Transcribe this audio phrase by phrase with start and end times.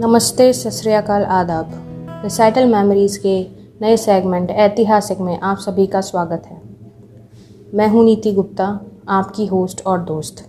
[0.00, 1.70] नमस्ते, सत आदाब।
[2.24, 3.46] रिसाइटल मेमोरीज़ के
[3.82, 6.62] नए सेगमेंट ऐतिहासिक में आप सभी का स्वागत है।
[7.74, 10.48] मैं हूँ नीति गुप्ता, आपकी होस्ट और दोस्त।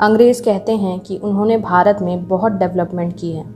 [0.00, 3.54] अंग्रेज़ कहते हैं कि उन्होंने भारत में बहुत डेवलपमेंट की है।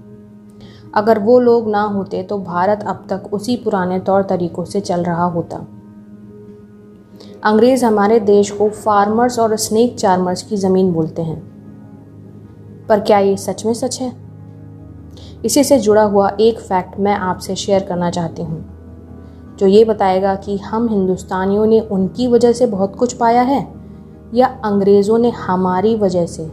[0.94, 5.02] अगर वो लोग ना होते तो भारत अब तक उसी पुराने तौर तरीक़ों से चल
[5.02, 5.56] रहा होता।
[7.44, 11.42] अंग्रेज़ हमारे देश को फार्मर्स और स्नेक चार्मर्स की ज़मीन बोलते हैं।
[12.88, 14.29] पर क्या ये सच में सच है?
[15.44, 18.64] इसी से जुड़ा हुआ एक फैक्ट मैं आपसे शेयर करना चाहती हूँ,
[19.58, 23.66] जो ये बताएगा कि हम हिंदुस्तानियों ने उनकी वजह से बहुत कुछ पाया है,
[24.34, 26.50] या अंग्रेज़ों ने हमारी वजह से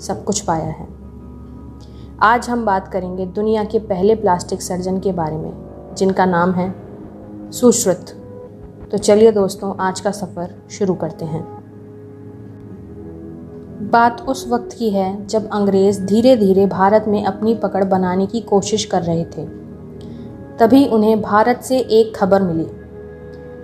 [0.00, 0.86] सब कुछ पाया है।
[2.22, 5.52] आज हम बात करेंगे दुनिया के पहले प्लास्टिक सर्जन के बारे में,
[5.96, 6.74] जिनका नाम है
[7.52, 8.14] सुश्रुत।
[8.92, 11.57] तो चलिए दोस्तों, आज का सफ़र शुरू करते हैं।
[13.82, 18.40] बात उस वक्त की है जब अंग्रेज़ धीरे धीरे भारत में अपनी पकड़ बनाने की
[18.40, 19.44] कोशिश कर रहे थे।
[20.58, 22.66] तभी उन्हें भारत से एक खबर मिली।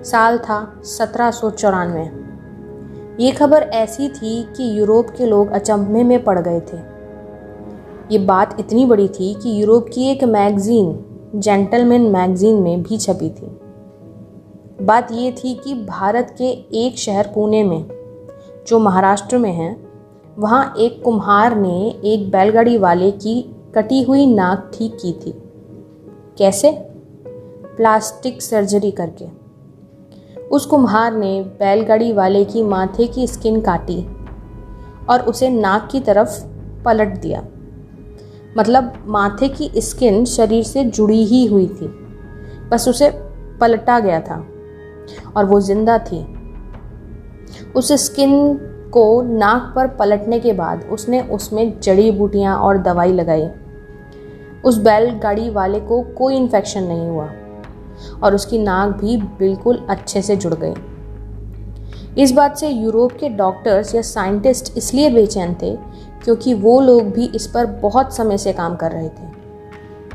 [0.04, 2.10] साल था सत्रह सौ चौरानवे।
[3.24, 6.76] ये खबर ऐसी थी कि यूरोप के लोग अचंभे में पड़ गए थे।
[8.12, 13.30] ये बात इतनी बड़ी थी कि यूरोप की एक मैगज़ीन, जेंटलमैन मैगज़ीन में भी छपी
[13.30, 13.60] थी।
[14.84, 16.48] बात ये थी कि भारत के
[16.86, 17.86] एक शहर पुणे में,
[18.66, 19.83] जो महाराष्ट्र में है
[20.38, 25.34] वहाँ एक कुम्हार ने एक बैलगाड़ी वाले की कटी हुई नाक ठीक की थी।
[26.38, 26.72] कैसे?
[27.76, 29.26] प्लास्टिक सर्जरी करके।
[30.40, 34.06] उस कुम्हार ने बैलगाड़ी वाले की माथे की स्किन काटी
[35.08, 36.44] और उसे नाक की तरफ़
[36.84, 37.44] पलट दिया।
[38.58, 41.86] मतलब माथे की स्किन शरीर से जुड़ी ही हुई थी।
[42.70, 43.10] बस उसे
[43.60, 44.46] पलटा गया था
[45.36, 46.26] और वो ज़िंदा थी।
[47.76, 48.60] उस स्किन
[48.94, 53.48] को नाक पर पलटने के बाद उसने उसमें जड़ी बूटियाँ और दवाई लगाई।
[54.64, 57.30] उस बैल गाड़ी वाले को कोई इन्फेक्शन नहीं हुआ
[58.22, 63.94] और उसकी नाक भी बिल्कुल अच्छे से जुड़ गई। इस बात से यूरोप के डॉक्टर्स
[63.94, 65.74] या साइंटिस्ट इसलिए बेचैन थे
[66.24, 69.28] क्योंकि वो लोग भी इस पर बहुत समय से काम कर रहे थे,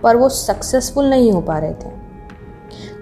[0.04, 1.98] पर वो सक्सेसफुल नहीं हो पा रहे थे।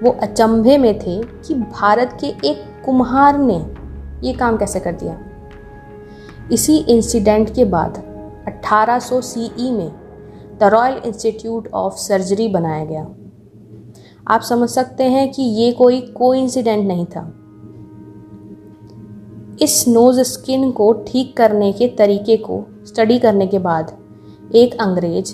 [0.03, 3.57] वो अचंभे में थे कि भारत के एक कुम्हार ने
[4.23, 5.17] ये काम कैसे कर दिया।
[6.51, 7.97] इसी इंसिडेंट के बाद
[8.47, 9.91] 1800 सीई में
[10.59, 13.07] the Royal Institute of surgery बनाया गया।
[14.27, 17.33] आप समझ सकते हैं कि ये कोई कोई इंसिडेंट नहीं था।
[19.61, 23.97] इस नोज़ स्किन को ठीक करने के तरीके को स्टडी करने के बाद
[24.55, 25.33] एक अंग्रेज़,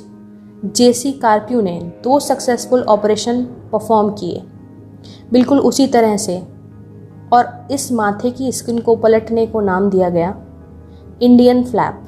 [0.65, 4.43] जेसी कार्प्यू ने दो सक्सेसफुल ऑपरेशन परफॉर्म किए।
[5.31, 6.43] बिल्कुल उसी तरह से
[7.33, 10.39] और इस माथे की स्किन को पलटने को नाम दिया गया।
[11.23, 11.99] इंडियन फ्लैप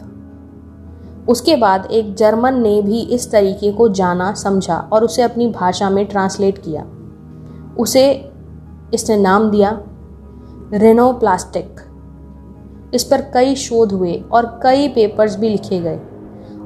[1.30, 5.90] उसके बाद एक जर्मन ने भी इस तरीके को जाना, समझा और उसे अपनी भाषा
[5.90, 6.84] में ट्रांसलेट किया।
[7.80, 8.06] उसे
[8.94, 9.80] इसने नाम दिया
[10.74, 11.81] रेनो प्लास्टिक
[12.94, 16.00] इस पर कई शोध हुए और कई पेपर्स भी लिखे गए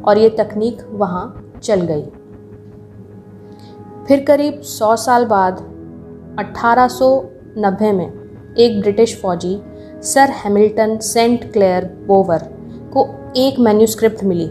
[0.08, 1.24] और ये तकनीक वहाँ
[1.64, 2.04] चल गई।
[4.08, 5.58] फिर करीब सौ साल बाद
[6.40, 9.56] 1890 में एक ब्रिटिश फौजी
[10.04, 12.44] sir Hamilton Saint Clair Bower
[12.94, 13.06] को
[13.38, 14.46] एक मैन्यूस्क्रिप्ट मिली।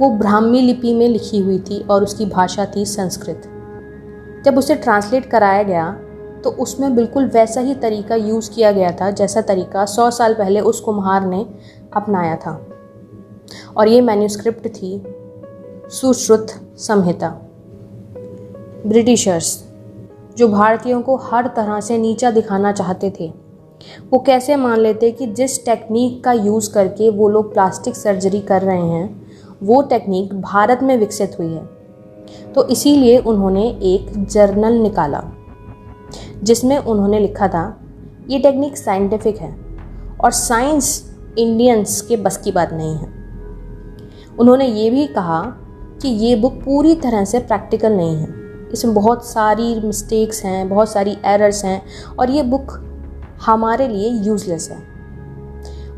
[0.00, 3.48] वो ब्राह्मी लिपि में लिखी हुई थी और उसकी भाषा थी संस्कृत।
[4.44, 5.90] जब उसे ट्रांसलेट कराया गया
[6.44, 10.60] तो उसमें बिल्कुल वैसा ही तरीका यूज़ किया गया था जैसा तरीका सौ साल पहले
[10.60, 11.44] उस कुम्हार ने
[11.92, 12.52] अपनाया था।
[13.76, 15.02] और ये मैन्यूस्क्रिप्ट थी
[15.90, 17.28] सुश्रुत संहिता।
[18.86, 19.64] ब्रिटिशर्स,
[20.36, 23.32] जो भारतीयों को हर तरह से नीचा दिखाना चाहते थे
[24.12, 28.62] वो कैसे मान लेते कि जिस टेक्निक का यूज़ करके वो लोग प्लास्टिक सर्जरी कर
[28.62, 29.26] रहे हैं,
[29.62, 31.64] वो टेक्निक भारत में विकसित हुई है।
[32.54, 35.22] तो इसीलिए उन्होंने एक जर्नल निकाला,
[36.42, 37.80] जिसमें उन्होंने लिखा था,
[38.30, 39.56] ये टेक्निक साइंटिफिक है
[40.24, 43.08] और साइंस इंडियंस के बस की बात नहीं है।
[44.38, 45.42] उन्होंने ये भी कहा
[46.02, 48.28] कि ये बुक पूरी तरह से प्रैक्टिकल नहीं है।
[48.72, 51.82] इसमें बहुत सारी मिस्टेक्स हैं, बहुत सारी एरर्स हैं
[52.18, 52.82] और ये बुक
[53.42, 54.78] हमारे लिए यूज़लेस है।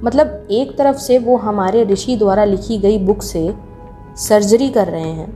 [0.05, 3.53] मतलब एक तरफ़ से वो हमारे ऋषि द्वारा लिखी गई बुक से
[4.19, 5.31] सर्जरी कर रहे हैं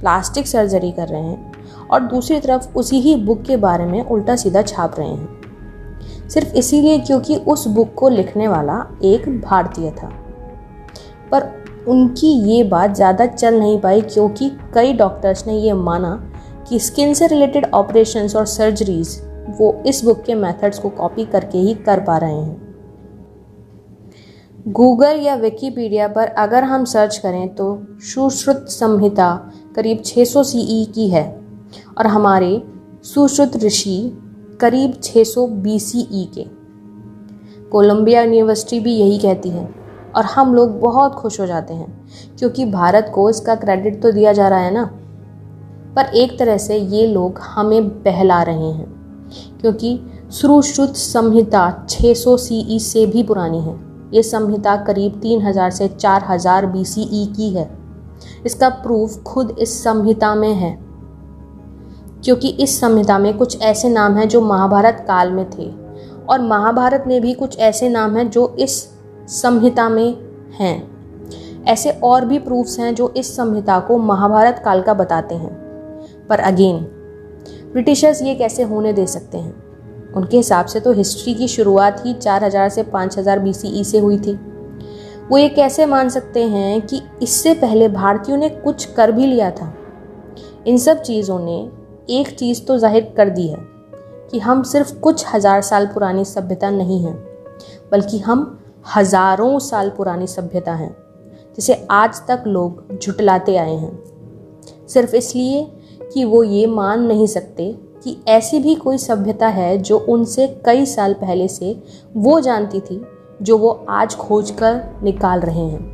[0.00, 1.52] प्लास्टिक सर्जरी कर रहे हैं
[1.90, 6.54] और दूसरी तरफ़ उसी ही बुक के बारे में उल्टा सीधा छाप रहे हैं। सिर्फ़
[6.54, 10.12] इसीलिए क्योंकि उस बुक को लिखने वाला एक भारतीय था।
[11.32, 11.52] पर
[11.88, 16.14] उनकी ये बात ज़्यादा चल नहीं पाई क्योंकि कई डॉक्टर्स ने ये माना
[16.68, 19.18] कि स्किन से रिलेटेड ऑपरेशंस और सर्जरीज़
[19.48, 22.64] वो इस बुक के मेथड्स को कॉपी करके ही कर पा रहे हैं।
[24.68, 30.84] गूगल या विकीपीडिया पर अगर हम सर्च करें तो सुश्रुत संहिता करीब 600 सौ सीई
[30.84, 31.40] की है
[31.98, 32.62] और हमारे
[33.02, 34.18] सुश्रुत ऋषि
[34.60, 36.46] करीब 600 सौ बीसीई के।
[37.70, 39.68] कोलंबिया यूनिवर्सिटी भी यही कहती है
[40.16, 42.08] और हम लोग बहुत खुश हो जाते हैं
[42.38, 44.84] क्योंकि भारत को इसका क्रेडिट तो दिया जा रहा है ना।
[45.96, 48.93] पर एक तरह से ये लोग हमें बहला रहे हैं।
[49.60, 50.00] क्योंकि
[50.30, 53.76] सुश्रुत संहिता 600 सौ सीई से भी पुरानी है।
[54.14, 57.78] ये संहिता करीब 3000 से 4000 हज़ार बीसीई की है।
[58.46, 60.78] इसका प्रूफ खुद इस संहिता में है।
[62.24, 65.70] क्योंकि इस संहिता में कुछ ऐसे नाम हैं जो महाभारत काल में थे,
[66.28, 68.88] और महाभारत में भी कुछ ऐसे नाम हैं जो इस
[69.28, 70.16] संहिता में
[70.52, 70.94] हैं।
[71.64, 75.52] ऐसे और भी प्रूफ्स हैं जो इस संहिता को महाभारत काल का बताते हैं।
[76.28, 76.86] पर अगेन
[77.74, 80.12] ब्रिटिशर्स ये कैसे होने दे सकते हैं?
[80.12, 84.34] उनके हिसाब से तो हिस्ट्री की शुरुआत ही 4000 से 5000 बीसीई से हुई थी।
[85.30, 89.50] वो ये कैसे मान सकते हैं कि इससे पहले भारतीयों ने कुछ कर भी लिया
[89.50, 89.72] था?
[90.66, 91.58] इन सब चीज़ों ने
[92.10, 93.58] एक चीज़ तो ज़ाहिर कर दी है
[94.30, 97.14] कि हम सिर्फ़ कुछ हज़ार साल पुरानी सभ्यता नहीं हैं,
[97.92, 98.60] बल्कि हम
[98.96, 100.94] हज़ारों साल पुरानी सभ्यता हैं,
[101.56, 103.98] जिसे आज तक लोग झुटलाते आए हैं।
[104.88, 105.66] सिर्फ़ इसलिए
[106.12, 107.72] कि वो ये मान नहीं सकते
[108.04, 111.82] कि ऐसी भी कोई सभ्यता है जो उनसे कई साल पहले से
[112.16, 113.04] वो जानती थी,
[113.42, 115.92] जो वो आज खोज कर निकाल रहे हैं।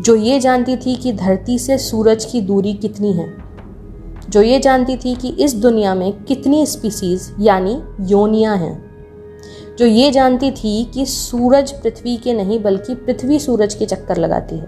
[0.00, 3.28] जो ये जानती थी कि धरती से सूरज की दूरी कितनी है।
[4.28, 8.90] जो ये जानती थी कि इस दुनिया में कितनी स्पीसीज यानी योनियाँ हैं।
[9.78, 14.56] जो ये जानती थी कि सूरज पृथ्वी के नहीं, बल्कि पृथ्वी सूरज के चक्कर लगाती
[14.56, 14.66] है,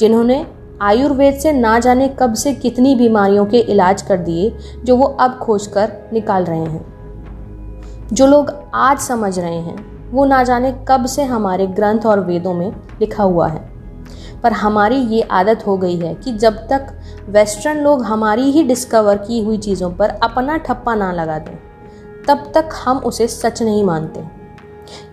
[0.00, 0.46] जिन्होंने
[0.82, 5.38] आयुर्वेद से ना जाने कब से कितनी बीमारियों के इलाज कर दिए, जो वो अब
[5.38, 11.06] खोज कर निकाल रहे हैं। जो लोग आज समझ रहे हैं, वो ना जाने कब
[11.06, 12.70] से हमारे ग्रंथ और वेदों में
[13.00, 13.70] लिखा हुआ है।
[14.42, 19.16] पर हमारी ये आदत हो गई है कि जब तक वेस्टर्न लोग हमारी ही डिस्कवर
[19.16, 21.58] की हुई चीज़ों पर अपना ठप्पा ना लगा दें,
[22.28, 24.20] तब तक हम उसे सच नहीं मानते।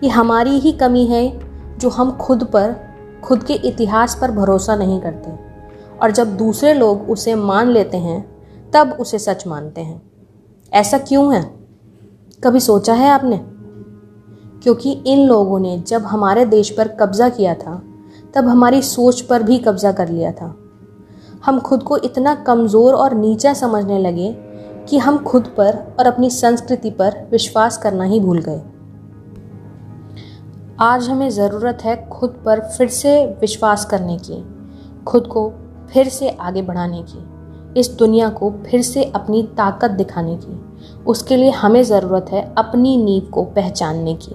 [0.02, 1.40] ये हमारी ही कमी है,
[1.78, 2.76] जो हम खुद पर,
[3.22, 5.45] खुद के इतिहास पर भरोसा नहीं करते।
[6.02, 8.36] और जब दूसरे लोग उसे मान लेते हैं,
[8.74, 10.02] तब उसे सच मानते हैं।
[10.72, 11.54] ऐसा क्यों है?
[12.44, 13.40] कभी सोचा है आपने?
[14.62, 17.82] क्योंकि इन लोगों ने जब हमारे देश पर कब्ज़ा किया था,
[18.34, 20.56] तब हमारी सोच पर भी कब्ज़ा कर लिया था।
[21.44, 24.32] हम खुद को इतना कमज़ोर और नीचा समझने लगे
[24.88, 28.62] कि हम खुद पर और अपनी संस्कृति पर विश्वास करना ही भूल गए।
[30.80, 34.44] आज हमें ज़रूरत है खुद पर फिर से विश्वास करने की,
[35.04, 35.52] खुद को
[35.92, 40.60] फिर से आगे बढ़ाने की, इस दुनिया को फिर से अपनी ताकत दिखाने की,
[41.06, 44.34] उसके लिए हमें ज़रूरत है अपनी नींव को पहचानने की।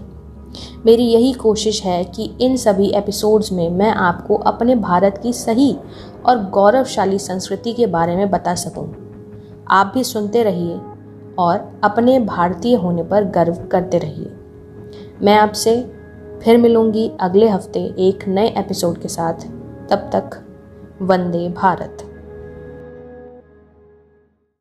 [0.86, 5.76] मेरी यही कोशिश है कि इन सभी एपिसोड्स में मैं आपको अपने भारत की सही
[6.26, 8.88] और गौरवशाली संस्कृति के बारे में बता सकूँ।
[9.70, 10.80] आप भी सुनते रहिए
[11.40, 14.36] और अपने भारतीय होने पर गर्व करते रहिए।
[15.22, 15.76] मैं आपसे
[16.44, 19.48] फिर मिलूँगी अगले हफ़्ते एक नए एपिसोड के साथ।
[19.90, 20.40] तब तक
[21.02, 22.11] वंदे भारत।